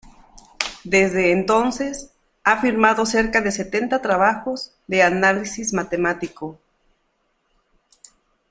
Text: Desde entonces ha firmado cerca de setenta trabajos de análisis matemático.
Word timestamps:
Desde 0.83 1.31
entonces 1.31 2.09
ha 2.43 2.59
firmado 2.59 3.05
cerca 3.05 3.39
de 3.41 3.51
setenta 3.51 4.01
trabajos 4.01 4.73
de 4.87 5.03
análisis 5.03 5.73
matemático. 5.73 6.59